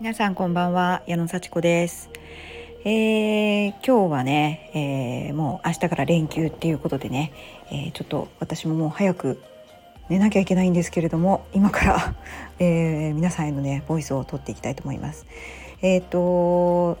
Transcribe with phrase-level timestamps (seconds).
[0.00, 2.08] 皆さんこんばんは矢野幸子です、
[2.86, 7.34] えー、今日はね、えー、もう明日から連休っていうことでね、
[7.70, 9.42] えー、ちょっと私ももう早く
[10.08, 12.14] 寝なきゃいけないんですけれども今から、
[12.60, 15.26] え皆さんへのねボイスを取っていきたいと思います。
[15.82, 16.96] えっ、と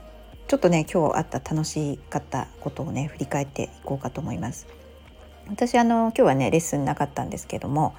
[0.46, 4.66] ちょっとね今日あった楽しかったことをね振り返っていこうかと思います。
[5.48, 7.94] 私あの今日はねレッスンなかったんですけども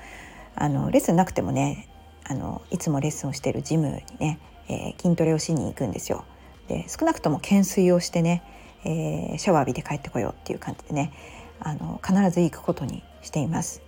[0.53, 1.87] あのレッスンなくてもね
[2.23, 6.25] あのいつもレッスンをしてるジムにねえー、筋トレをしに行くんですよ。
[6.67, 8.43] で少なくとも懸垂をしてね、
[8.85, 11.11] えー、シャワー浴びて帰ってこようっていう感じでね
[11.59, 13.81] あの必ず行くことにしています。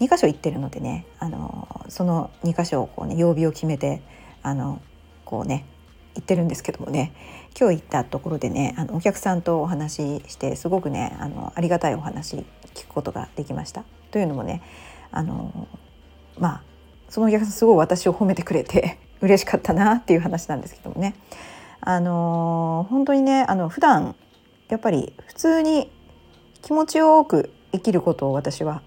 [0.00, 4.02] 2箇所行ってるのでねあのその2箇所をこうね曜日を決めて
[4.42, 4.80] あの
[5.24, 5.64] こうね
[6.14, 7.12] 行ってるんですけどもね
[7.58, 13.84] 今日行ったところでねあのお客さんとお話ししてすごくねあのありがたいお話聞くことができました。
[14.10, 14.62] というのもね
[15.10, 15.68] あの
[16.38, 16.62] まあ
[17.08, 21.14] そのお客さんすごい私を褒めてくれて嬉しかったなっていう話なんですけどもね。
[21.80, 24.16] あの本当にねあの普段
[24.68, 25.90] やっぱり普通に
[26.62, 28.82] 気持ちよく生きることを私は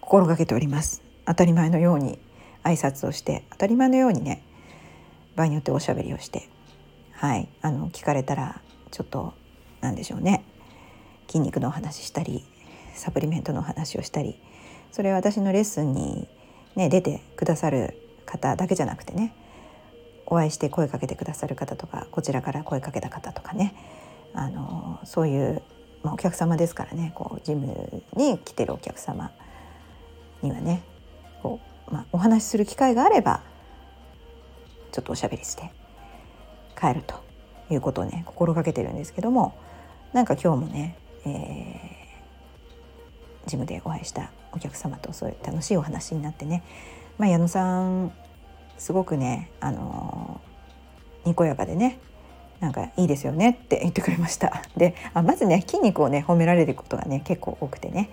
[0.00, 1.02] 心がけております。
[1.26, 2.18] 当たり前のように
[2.64, 4.42] 挨拶をして当たり前のようにね
[5.36, 6.48] 場合によっておしゃべりをして
[7.12, 9.34] はいあの聞かれたらちょっと
[9.80, 10.44] 何でしょうね
[11.28, 12.44] 筋肉のお話したり
[12.94, 14.38] サプリメントのお話をしたり
[14.90, 16.28] それは私のレッスンに、
[16.76, 19.34] ね、出てくださる方だけじゃなくてね
[20.32, 23.74] お会いして声かけてくださる方とかこちらから声かけた方とかね。
[24.32, 25.62] あのそういう、
[26.02, 27.12] まあ、お客様ですからね。
[27.14, 29.30] こうジムに来てるお客様
[30.40, 30.82] にはね
[31.42, 33.42] こう、まあ、お話しする機会があれば
[34.90, 35.70] ちょっとおしゃべりして
[36.80, 37.22] 帰ると
[37.68, 39.54] いうことをね心がけてるんですけども
[40.14, 40.96] なんか今日もね、
[41.26, 46.62] えー、ジムでお会いしたお客様とそういう楽しいお話になってね、
[47.18, 48.12] まあ、矢野さん
[48.82, 50.21] すごくねあの
[51.24, 51.98] にこやかでね
[52.60, 58.10] なんかいいですよねって言ってくれましたであまずね筋肉をね褒められることがね結構多くてね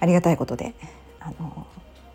[0.00, 0.74] ありがたいことで
[1.20, 1.66] あの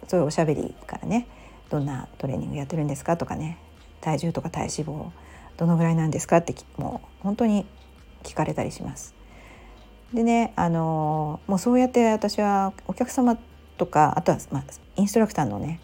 [0.08, 1.28] そういうおしゃべりからね
[1.70, 3.58] どんなトレーニングやってるんですかとかね
[4.02, 5.10] 体重とか体脂肪
[5.58, 7.66] どのぐらいなんですかってもう本当に
[8.24, 9.14] 聞かれたりします。
[10.14, 13.38] でねあのもうそうやって私はお客様
[13.78, 14.64] とかあとは、まあ、
[14.96, 15.80] インストラクターのね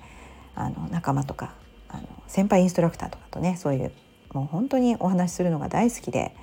[0.54, 1.56] あの仲間とか
[1.88, 3.92] あの先輩インストラクターとかとねそういう
[4.34, 6.36] もう本当にお話しするのが大好きで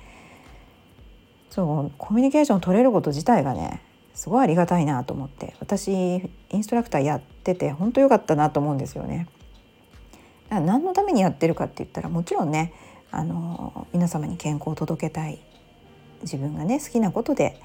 [1.49, 3.81] そうコミュニケーション取れること自体がね
[4.13, 9.27] すごいありがたいなと思って私インストラクターやってて本当良かったなと思うんですよね。
[10.49, 12.73] だから何のためにやってるかって言ったらもちろんね
[13.11, 15.39] あの皆様に健康を届けたい
[16.21, 17.61] 自分がね好きなことで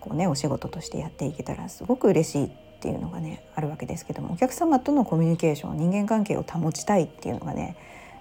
[0.00, 2.50] こうねお仕事としてやっていけたらすごく嬉しいっ
[2.80, 7.76] ていうのがねあるわけですけどもお客様とのコミュニケーション人間関係を保ちたいっていうのがね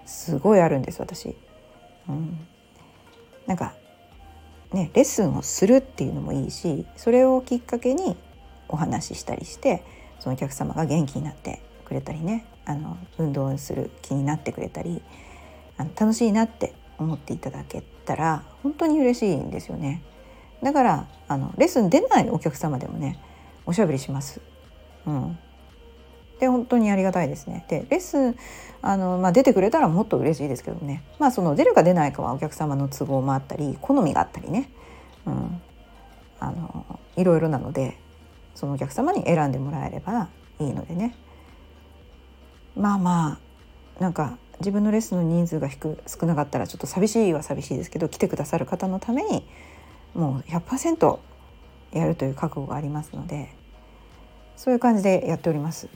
[0.05, 1.35] すごいあるんです私。
[2.07, 2.39] うん、
[3.47, 3.73] なんか
[4.73, 8.15] ねレッスンをするっていうのもいいしそれをきっかけに
[8.67, 9.83] お話ししたりして
[10.19, 15.01] そのお客様が元気になってくれたりねあの運動する気になってくれたり
[15.77, 20.01] あの楽しいなって思っていただけたら本当に嬉しいんですよね。
[20.63, 23.19] だからあのレッスン出ないお客様でもね
[23.65, 24.41] おしゃべりします。
[25.05, 25.37] うん、
[26.39, 27.65] で本当にありがたいですね。
[27.69, 28.35] でレッスン
[28.81, 34.69] あの、まあ、出てくれたらもっと嬉しいですけどね、まあ、その出るか出ないかはお客様の都合もあったり好みがあったりね、
[35.25, 35.61] うん、
[36.39, 37.97] あのいろいろなので
[38.53, 40.29] そのお客様に選んでもらえれば
[40.59, 41.15] いいのでね
[42.75, 43.39] まあま
[43.99, 49.45] あなんか自分のレッスンの人数が低少なかったらちょっと寂しいは寂しいですけど来てくださる方のために
[50.13, 51.19] もう100%
[51.91, 53.53] やるという覚悟がありますので
[54.55, 55.89] そういう感じでやっております。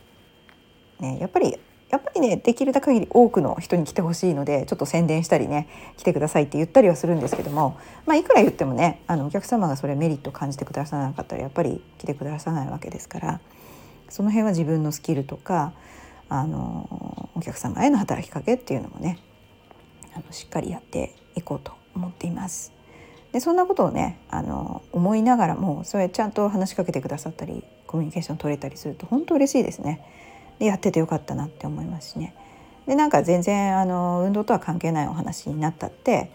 [1.00, 1.58] ね、やっぱり
[1.90, 5.68] やっぱりねできる限り多くの人に来てほしいのでちょっと宣伝したりね
[5.98, 13.42] 来てくださいって言ったりはするんですけども、まあ、いくら言ってもねあのお客様がそれメリットを感じてくださらなかったらやっぱり来てくださらないわけですから
[14.08, 15.74] その辺は自分のスキルとか
[16.30, 19.20] あのお客様への働きかけっていうのもね
[20.14, 22.72] あのしっかりやっていこうと思っています。
[23.32, 30.02] でそんなことをねあの思いながらもそれちゃんと話しかけてくださったりコミュニケーション取れたりすると本当嬉しいですね。
[30.60, 32.36] でやっててよかったなって思いますしね。
[32.86, 36.32] でなんか全然あの運動とは関係ないお話になったって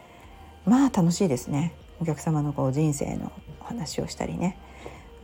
[0.64, 4.56] まあ楽しいですねお客様のこう人生のお話をしたりね。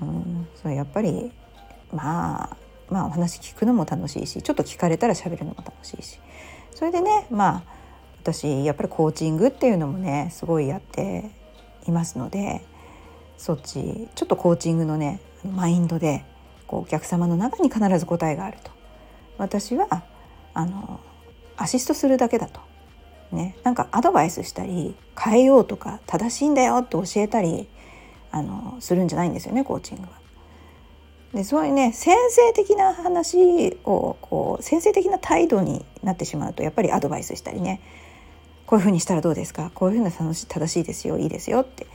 [0.00, 1.30] うん、それやっぱり
[1.92, 2.56] まあ
[2.88, 6.18] まあお話聞くのも楽しいしちょっと聞かれたら喋るのも楽しいし
[6.74, 7.62] それでねまあ
[8.22, 11.30] 私やっぱりコーチングっていうのもねすごいやって
[11.86, 12.62] いますので
[13.36, 16.24] そっちちょっとコーチングのねマインドで
[16.66, 18.70] こうお客様の中に必ず答えがあると
[19.40, 20.04] 私は
[20.54, 21.00] あの
[21.56, 22.60] アシストするだけだと。
[23.32, 27.68] ね、なんかアドバイスしたり変えようとか正しいんだよって教えたり
[28.32, 30.08] あのするんじゃないんですよねコーチングは。
[31.32, 37.80] でそういうね先生的な話をこう先生的な態度になってしまうとやっぱりアドバイスしたりね。
[38.66, 39.70] こういうふうにしたらどうですか？
[39.74, 41.86] こういうふうな正しいですよいいですよって、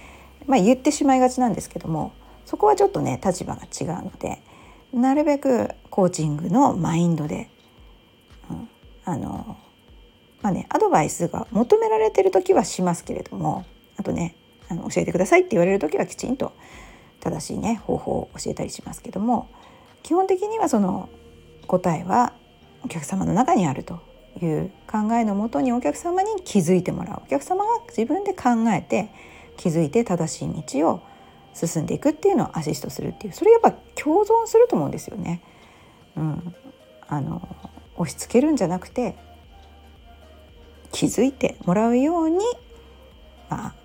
[0.45, 2.13] まあ、言ってしまいがちなんですけども
[2.45, 4.42] そこはちょっとね立場が違うので
[5.00, 7.50] なるべくコーチングのマインドで、
[8.50, 8.69] うん、
[9.03, 9.57] あの
[10.42, 13.65] まあねアドバイスが求められてる時はしますけれども
[13.97, 14.36] あとね
[14.69, 16.53] あの教えてくださいって言われる時はきちんと
[17.19, 19.50] 正しいね方法を教えたりしますけども
[20.03, 21.09] 基本的にはその
[21.68, 22.33] 答えは
[22.83, 24.00] お客様の中にあると
[24.42, 27.21] いう考えのもとにお客様に気づいてもらう。
[27.25, 29.09] お客様が自分で考えて
[29.57, 31.01] 気づいて正しい道を
[31.56, 35.42] 進んでいくっていうのをアシストするっていうそれやっぱ共存すると思うんですよね。
[36.18, 36.56] うん、
[37.07, 37.48] あの
[37.98, 39.16] 押し付けるんじゃなくて
[40.92, 42.38] 気づいてもらうように、
[43.50, 43.75] まあ、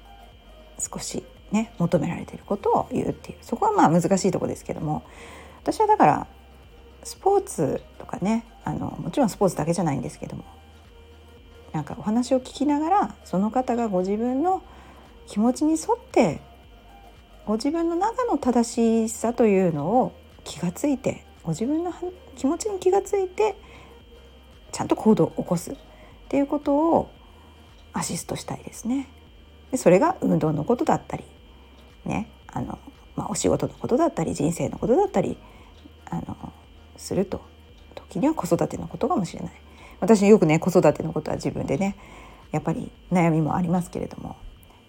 [0.79, 3.39] 少しね求められていることを言うっていう。
[3.43, 5.03] そこはまあ難しいとこですけども。
[5.63, 6.27] 私はだから
[7.05, 10.45] スポーツとかねあのもちろんスポーツだけじゃないんですけども
[11.73, 14.63] なんかお話を聞きながらその方がご自分の
[15.27, 16.41] 気持ちに沿って
[17.47, 20.13] ご自分の中の正しさというのを
[20.45, 21.93] 気がついてご自分の
[22.37, 23.57] 気持ちに気がついて
[24.73, 25.77] ちゃんと行動を起こすっ
[26.29, 27.11] ていうことを
[27.93, 29.09] アシストしたいですね。
[29.71, 31.25] でそれが運動のことだったり
[32.05, 32.79] ねあの、
[33.17, 35.37] まあ、お仕事のことだったり人生のことだったり
[36.09, 36.53] あの
[36.97, 37.41] すると
[37.95, 39.53] 時には子育てのことかもしれない。
[40.01, 41.97] 私よくね子育てのことは自分でね
[42.53, 44.37] やっぱり悩みもありますけれども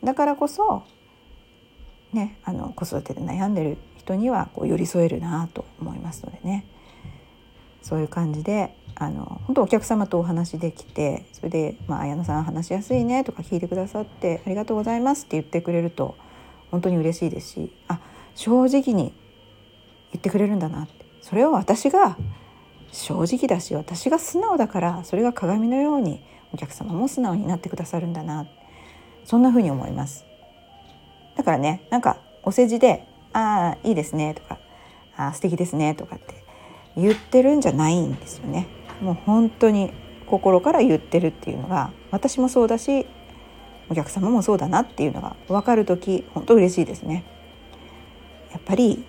[0.04, 0.84] だからこそ
[2.14, 6.66] ねあの子育てで悩んでる人にはこう寄り添えるなと思いますのでね。
[7.82, 16.16] そういう感じであの本当お客様とお話できてそれで「まあ、綾乃さん話しやすいね」とか聞いてくださって「ありがとうございます」って言ってくれると
[16.70, 18.00] 本当に嬉しいですしあ
[18.36, 19.14] 正直に
[20.12, 21.02] 言ってくれるんだなって。
[21.22, 22.18] それを私が
[22.92, 26.22] 正直だし私が素直だからそれが鏡のように
[26.52, 28.48] お客様も素直になってくださるんだな
[29.24, 30.26] そんな風に思います。
[31.42, 34.60] だからねなんかお世辞で「ああいいですね」とか
[35.18, 36.36] 「あ素敵ですね」とかって
[36.96, 38.68] 言ってるんじゃないんですよね。
[39.02, 39.92] もう本当に
[40.28, 43.08] 心から言ってるっていうのが私もそうだし
[43.90, 47.24] お客様もそうだなっていうのが分かる時本当嬉しいですね。
[48.52, 49.04] やっぱり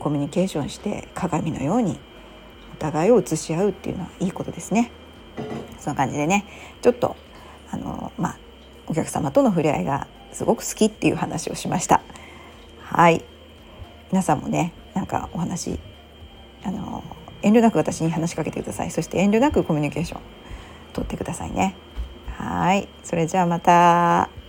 [0.00, 2.00] コミュニケーションして鏡のように
[2.72, 4.90] お互いを映し合うっていうのはいいことですね。
[5.78, 6.44] そんな感じでね
[6.82, 7.14] ちょっと
[7.70, 8.38] あのまあ
[8.88, 12.02] お客様との触れ合いがすごく好きっていう話をしました。
[12.82, 13.24] はい。
[14.10, 15.78] 皆さんもねなんかお話
[16.62, 17.02] あの
[17.42, 18.90] 遠慮なく私に話しかけてください。
[18.90, 20.20] そして遠慮なくコミュニケーション
[20.92, 21.76] 取ってくださいね。
[22.36, 22.88] はい。
[23.02, 24.43] それじゃあまた。